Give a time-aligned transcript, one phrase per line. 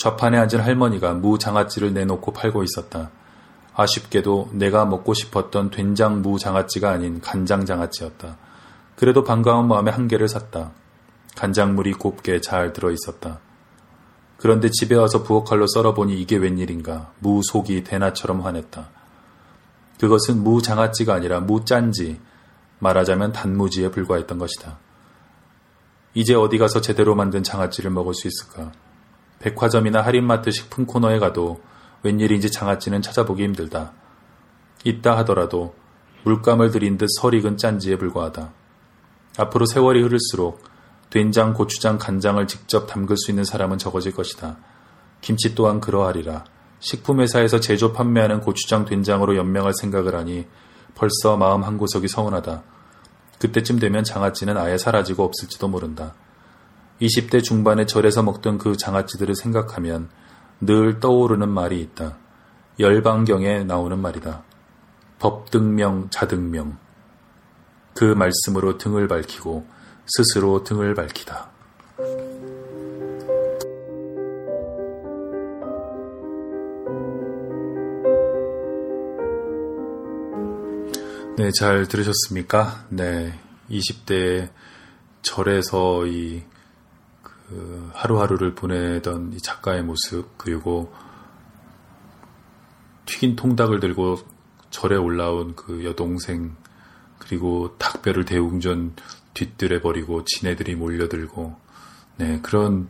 [0.00, 3.10] 좌판에 앉은 할머니가 무 장아찌를 내놓고 팔고 있었다.
[3.74, 8.38] 아쉽게도 내가 먹고 싶었던 된장 무 장아찌가 아닌 간장 장아찌였다.
[8.96, 10.70] 그래도 반가운 마음에 한 개를 샀다.
[11.36, 13.40] 간장물이 곱게 잘 들어 있었다.
[14.38, 17.12] 그런데 집에 와서 부엌칼로 썰어보니 이게 웬일인가.
[17.18, 18.88] 무 속이 대나처럼 환했다.
[20.00, 22.18] 그것은 무 장아찌가 아니라 무 짠지,
[22.78, 24.78] 말하자면 단무지에 불과했던 것이다.
[26.14, 28.72] 이제 어디 가서 제대로 만든 장아찌를 먹을 수 있을까?
[29.40, 31.60] 백화점이나 할인마트 식품 코너에 가도
[32.02, 33.92] 웬일인지 장아찌는 찾아보기 힘들다.
[34.84, 35.74] 있다 하더라도
[36.24, 38.52] 물감을 들인 듯 설익은 짠지에 불과하다.
[39.38, 40.62] 앞으로 세월이 흐를수록
[41.08, 44.58] 된장, 고추장, 간장을 직접 담글 수 있는 사람은 적어질 것이다.
[45.20, 46.44] 김치 또한 그러하리라.
[46.78, 50.46] 식품회사에서 제조 판매하는 고추장, 된장으로 연명할 생각을 하니
[50.94, 52.62] 벌써 마음 한 구석이 서운하다.
[53.38, 56.14] 그때쯤 되면 장아찌는 아예 사라지고 없을지도 모른다.
[57.00, 60.10] 20대 중반에 절에서 먹던 그 장아찌들을 생각하면
[60.60, 62.18] 늘 떠오르는 말이 있다.
[62.78, 64.42] 열방경에 나오는 말이다.
[65.18, 66.78] 법등명, 자등명.
[67.94, 69.66] 그 말씀으로 등을 밝히고
[70.06, 71.50] 스스로 등을 밝히다.
[81.36, 82.84] 네, 잘 들으셨습니까?
[82.90, 83.38] 네,
[83.70, 84.50] 20대
[85.22, 86.42] 절에서 이,
[87.50, 90.92] 그, 하루하루를 보내던 이 작가의 모습, 그리고
[93.04, 94.18] 튀긴 통닭을 들고
[94.70, 96.56] 절에 올라온 그 여동생,
[97.18, 98.94] 그리고 닭뼈를 대웅전
[99.34, 101.56] 뒤뜰에 버리고 지네들이 몰려들고,
[102.16, 102.88] 네, 그런,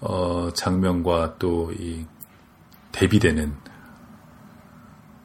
[0.00, 2.04] 어, 장면과 또 이
[2.92, 3.56] 대비되는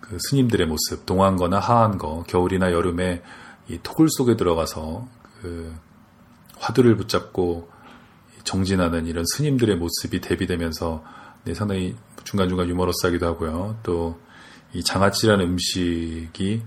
[0.00, 3.22] 그 스님들의 모습, 동한 거나 하한 거, 겨울이나 여름에
[3.68, 5.06] 이 토굴 속에 들어가서
[5.40, 5.74] 그
[6.58, 7.70] 화두를 붙잡고
[8.44, 11.04] 정진하는 이런 스님들의 모습이 대비되면서
[11.44, 13.78] 네, 상당히 중간중간 유머러스하기도 하고요.
[13.82, 14.18] 또
[14.72, 16.62] 이 장아찌라는 음식이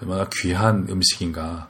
[0.00, 1.68] 얼마나 귀한 음식인가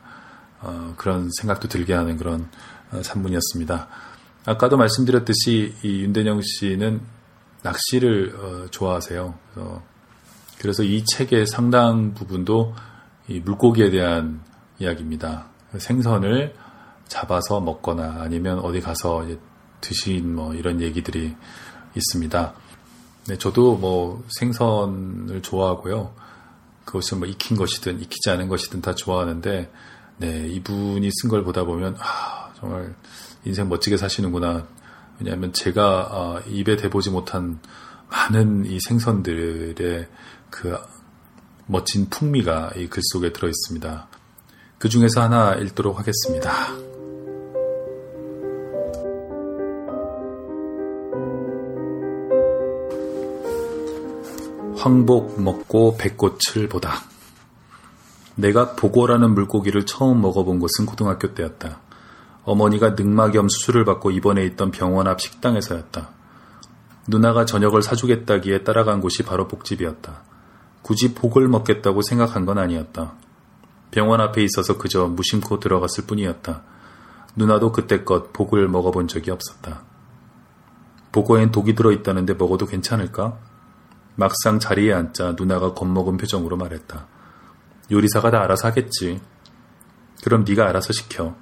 [0.61, 2.49] 어, 그런 생각도 들게 하는 그런
[2.93, 3.89] 어, 산문이었습니다.
[4.45, 7.01] 아까도 말씀드렸듯이 이 윤대영 씨는
[7.63, 9.35] 낚시를 어, 좋아하세요.
[9.55, 9.83] 그래서
[10.59, 12.75] 그래서 이 책의 상당 부분도
[13.29, 14.43] 이 물고기에 대한
[14.79, 15.47] 이야기입니다.
[15.77, 16.55] 생선을
[17.07, 19.27] 잡아서 먹거나 아니면 어디 가서
[19.81, 21.35] 드신 뭐 이런 얘기들이
[21.95, 22.55] 있습니다.
[23.29, 26.15] 네, 저도 뭐 생선을 좋아하고요.
[26.85, 29.71] 그것은 뭐 익힌 것이든 익히지 않은 것이든 다 좋아하는데,
[30.19, 32.95] 네, 이분이 쓴 걸 보다 보면, 아, 정말
[33.45, 34.67] 인생 멋지게 사시는구나.
[35.21, 37.61] 왜냐하면 제가 아, 입에 대보지 못한
[38.11, 40.09] 많은 이 생선들의
[40.51, 40.79] 그
[41.67, 44.09] 멋진 풍미가 이 글 속에 들어 있습니다.
[44.79, 46.88] 그 중에서 하나 읽도록 하겠습니다.
[54.79, 57.03] 황복 먹고 백꽃을 보다.
[58.37, 61.81] 내가 보고라는 물고기를 처음 먹어본 곳은 고등학교 때였다.
[62.45, 66.11] 어머니가 늑막염 수술을 받고 입원해 있던 병원 앞 식당에서였다.
[67.09, 70.23] 누나가 저녁을 사주겠다기에 따라간 곳이 바로 복집이었다.
[70.83, 73.15] 굳이 복을 먹겠다고 생각한 건 아니었다.
[73.91, 76.63] 병원 앞에 있어서 그저 무심코 들어갔을 뿐이었다.
[77.35, 79.83] 누나도 그때껏 복을 먹어본 적이 없었다.
[81.11, 83.48] 복고엔 독이 들어있다는데 먹어도 괜찮을까?
[84.19, 87.07] 막상 자리에 앉자 누나가 겁먹은 표정으로 말했다.
[87.89, 89.21] 요리사가 다 알아서 하겠지.
[90.25, 91.37] 그럼 네가 알아서 시켜.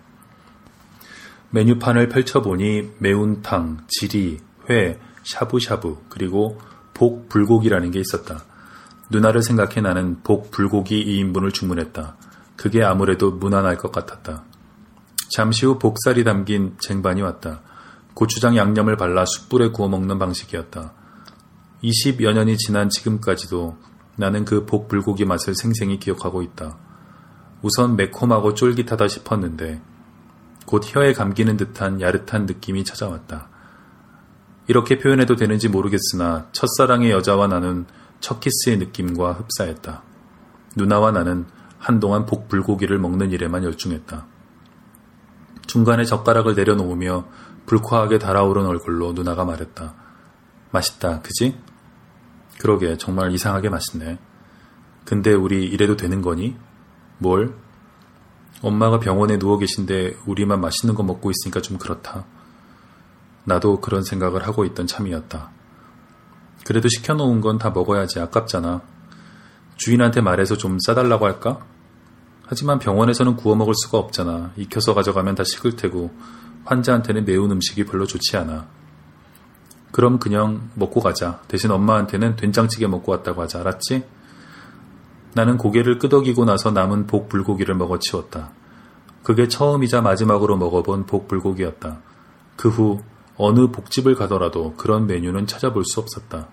[1.49, 6.61] 메뉴판을 펼쳐보니 매운탕, 지리, 회, 샤브샤브, 그리고
[6.93, 8.45] 복 불고기라는 게 있었다.
[9.09, 12.17] 누나를 생각해 나는 복 불고기 2인분을 주문했다.
[12.57, 14.45] 그게 아무래도 무난할 것 같았다.
[15.31, 17.63] 잠시 후 복살이 담긴 쟁반이 왔다.
[18.13, 21.06] 고추장 양념을 발라 숯불에 구워 먹는 방식이었다.
[21.83, 23.77] 20여 년이 지난 지금까지도
[24.17, 26.79] 나는 그 복 불고기 맛을 생생히 기억하고 있다.
[27.63, 29.83] 우선 매콤하고 쫄깃하다 싶었는데
[30.67, 33.49] 곧 혀에 감기는 듯한 야릇한 느낌이 찾아왔다.
[34.69, 37.87] 이렇게 표현해도 되는지 모르겠으나 첫사랑의 여자와 나는
[38.21, 40.03] 첫 키스의 느낌과 흡사했다.
[40.77, 41.47] 누나와 나는
[41.79, 44.27] 한동안 복 불고기를 먹는 일에만 열중했다.
[45.67, 47.27] 중간에 젓가락을 내려놓으며
[47.67, 49.95] 불쾌하게 달아오른 얼굴로 누나가 말했다.
[50.71, 51.59] 맛있다, 그지?
[52.59, 54.19] 그러게, 정말 이상하게 맛있네.
[55.05, 56.57] 근데 우리 이래도 되는 거니?
[57.19, 57.55] 뭘?
[58.63, 62.25] 엄마가 병원에 누워 계신데 우리만 맛있는 거 먹고 있으니까 좀 그렇다.
[63.45, 65.51] 나도 그런 생각을 하고 있던 참이었다.
[66.65, 68.83] 그래도 시켜놓은 건 다 먹어야지 아깝잖아.
[69.77, 71.65] 주인한테 말해서 좀 싸달라고 할까?
[72.47, 74.53] 하지만 병원에서는 구워 먹을 수가 없잖아.
[74.57, 76.13] 익혀서 가져가면 다 식을 테고
[76.65, 78.67] 환자한테는 매운 음식이 별로 좋지 않아.
[79.97, 81.41] 그럼 그냥 먹고 가자.
[81.49, 83.61] 대신 엄마한테는 된장찌개 먹고 왔다고 하자.
[83.61, 84.05] 알았지?
[85.33, 88.51] 나는 고개를 끄덕이고 나서 남은 복 불고기를 먹어치웠다.
[89.23, 92.01] 그게 처음이자 마지막으로 먹어본 복 불고기였다.
[92.57, 93.01] 그 후
[93.39, 96.49] 어느 복집을 가더라도 그런 메뉴는 찾아볼 수 없었다.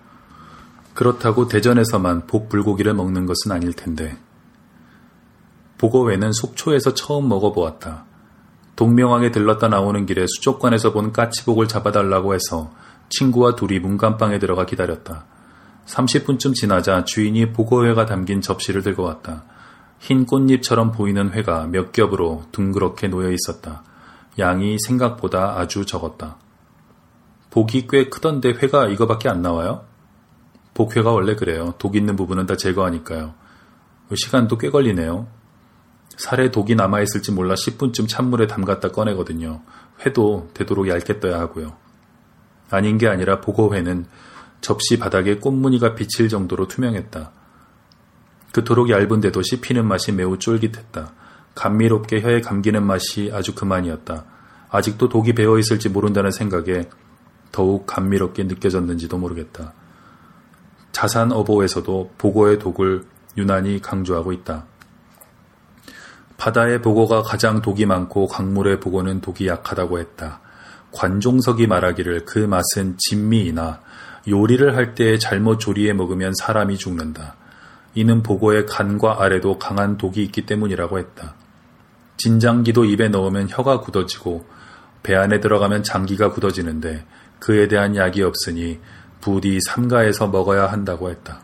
[0.94, 4.16] 그렇다고 대전에서만 복 불고기를 먹는 것은 아닐 텐데.
[5.76, 8.06] 보고회는 속초에서 처음 먹어보았다.
[8.76, 12.72] 동명항에 들렀다 나오는 길에 수족관에서 본 까치복을 잡아달라고 해서
[13.16, 15.26] 친구와 둘이 문간방에 들어가 기다렸다.
[15.86, 19.44] 30분쯤 지나자 주인이 보고회가 담긴 접시를 들고 왔다.
[19.98, 23.84] 흰 꽃잎처럼 보이는 회가 몇 겹으로 둥그렇게 놓여 있었다.
[24.38, 26.36] 양이 생각보다 아주 적었다.
[27.50, 29.84] 복이 꽤 크던데 회가 이거밖에 안 나와요?
[30.74, 31.74] 복회가 원래 그래요.
[31.78, 33.34] 독 있는 부분은 다 제거하니까요.
[34.14, 35.28] 시간도 꽤 걸리네요.
[36.16, 39.62] 살에 독이 남아있을지 몰라 10분쯤 찬물에 담갔다 꺼내거든요.
[40.04, 41.83] 회도 되도록 얇게 떠야 하고요.
[42.74, 44.06] 아닌 게 아니라 보고회는
[44.60, 47.32] 접시 바닥에 꽃무늬가 비칠 정도로 투명했다.
[48.52, 51.12] 그토록 얇은데도 씹히는 맛이 매우 쫄깃했다.
[51.54, 54.24] 감미롭게 혀에 감기는 맛이 아주 그만이었다.
[54.70, 56.88] 아직도 독이 배어 있을지 모른다는 생각에
[57.52, 59.72] 더욱 감미롭게 느껴졌는지도 모르겠다.
[60.92, 63.04] 자산 어보에서도 보고의 독을
[63.36, 64.66] 유난히 강조하고 있다.
[66.36, 70.40] 바다의 보고가 가장 독이 많고 강물의 보고는 독이 약하다고 했다.
[70.94, 73.80] 관종석이 말하기를 그 맛은 진미이나
[74.28, 77.36] 요리를 할 때 잘못 조리해 먹으면 사람이 죽는다.
[77.94, 81.34] 이는 보고의 간과 알에도 강한 독이 있기 때문이라고 했다.
[82.16, 84.46] 진장기도 입에 넣으면 혀가 굳어지고
[85.02, 87.04] 배 안에 들어가면 장기가 굳어지는데
[87.38, 88.80] 그에 대한 약이 없으니
[89.20, 91.40] 부디 삼가에서 먹어야 한다고 했다.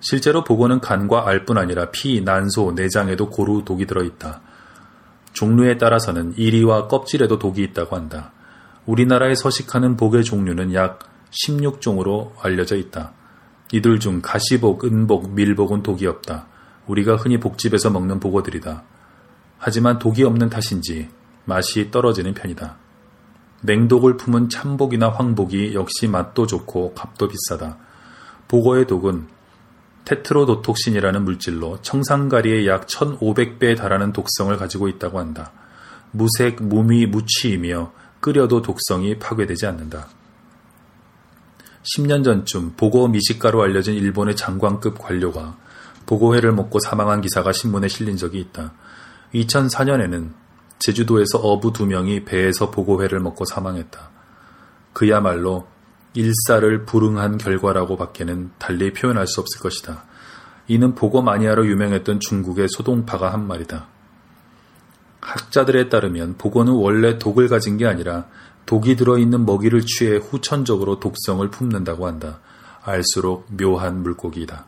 [0.00, 4.40] 실제로 보고는 간과 알뿐 아니라 피, 난소, 내장에도 고루 독이 들어있다.
[5.36, 8.32] 종류에 따라서는 이리와 껍질에도 독이 있다고 한다.
[8.86, 11.00] 우리나라에 서식하는 복의 종류는 약
[11.30, 13.12] 16종으로 알려져 있다.
[13.70, 16.46] 이들 중 가시복, 은복, 밀복은 독이 없다.
[16.86, 18.84] 우리가 흔히 복집에서 먹는 복어들이다.
[19.58, 21.10] 하지만 독이 없는 탓인지
[21.44, 22.78] 맛이 떨어지는 편이다.
[23.60, 27.76] 냉독을 품은 참복이나 황복이 역시 맛도 좋고 값도 비싸다.
[28.48, 29.26] 복어의 독은
[30.06, 35.52] 테트로도톡신이라는 물질로 청산가리의 약 1500배에 달하는 독성을 가지고 있다고 한다.
[36.12, 40.08] 무색, 무미, 무취이며 끓여도 독성이 파괴되지 않는다.
[41.82, 45.56] 10년 전쯤 보고 미식가로 알려진 일본의 장관급 관료가
[46.06, 48.72] 보고회를 먹고 사망한 기사가 신문에 실린 적이 있다.
[49.34, 50.30] 2004년에는
[50.78, 54.10] 제주도에서 어부 두 명이 배에서 보고회를 먹고 사망했다.
[54.92, 55.66] 그야말로
[56.16, 60.04] 일사를 불응한 결과라고 밖에는 달리 표현할 수 없을 것이다.
[60.66, 63.86] 이는 보고 마니아로 유명했던 중국의 소동파가 한 말이다.
[65.20, 68.26] 학자들에 따르면 보고는 원래 독을 가진 게 아니라
[68.64, 72.40] 독이 들어있는 먹이를 취해 후천적으로 독성을 품는다고 한다.
[72.82, 74.64] 알수록 묘한 물고기이다.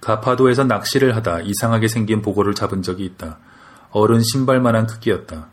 [0.00, 3.38] 가파도에서 낚시를 하다 이상하게 생긴 보고를 잡은 적이 있다.
[3.90, 5.48] 어른 신발만한 크기였다.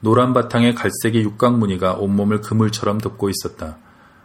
[0.00, 3.78] 노란 바탕에 갈색의 육각 무늬가 온몸을 그물처럼 덮고 있었다.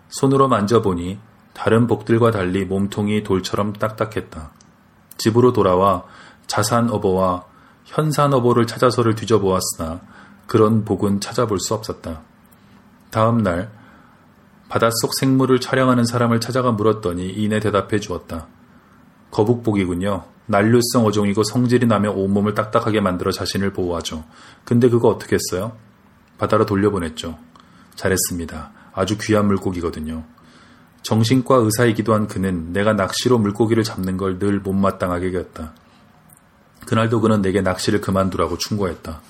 [0.09, 1.19] 손으로 만져보니
[1.53, 4.51] 다른 복들과 달리 몸통이 돌처럼 딱딱했다.
[5.17, 6.03] 집으로 돌아와
[6.47, 7.45] 자산어보와
[7.85, 10.01] 현산어보를 찾아서를 뒤져보았으나
[10.47, 12.21] 그런 복은 찾아볼 수 없었다.
[13.09, 13.71] 다음 날
[14.67, 18.47] 바닷속 생물을 촬영하는 사람을 찾아가 물었더니 이내 대답해 주었다.
[19.31, 20.25] 거북복이군요.
[20.47, 24.23] 난류성 어종이고 성질이 나면 온몸을 딱딱하게 만들어 자신을 보호하죠.
[24.63, 25.75] 근데 그거 어떻게 했어요?
[26.37, 27.37] 바다로 돌려보냈죠.
[27.95, 28.71] 잘했습니다.
[28.95, 30.23] 아주 귀한 물고기거든요.
[31.03, 35.73] 정신과 의사이기도 한 그는 내가 낚시로 물고기를 잡는 걸 늘 못마땅하게 여겼다.
[36.87, 39.21] 그날도 그는 내게 낚시를 그만두라고 충고했다.